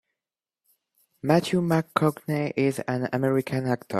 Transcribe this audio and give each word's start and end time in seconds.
Matthew 1.21 1.61
McConaughey 1.61 2.53
is 2.55 2.79
an 2.87 3.07
American 3.13 3.67
actor. 3.67 3.85